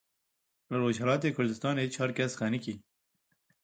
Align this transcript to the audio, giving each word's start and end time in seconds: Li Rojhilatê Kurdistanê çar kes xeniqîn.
Li 0.71 0.75
Rojhilatê 0.81 1.29
Kurdistanê 1.35 1.85
çar 1.93 2.11
kes 2.17 2.31
xeniqîn. 2.39 2.77